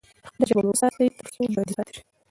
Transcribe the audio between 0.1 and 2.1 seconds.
خپله ژبه مو وساتئ ترڅو ژوندي پاتې شئ.